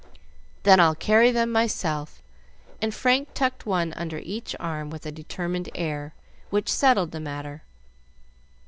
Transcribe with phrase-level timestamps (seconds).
[0.63, 2.23] "Then I'll carry them myself;"
[2.81, 6.15] and Frank tucked one under each arm, with a determined air,
[6.49, 7.61] which settled the matter.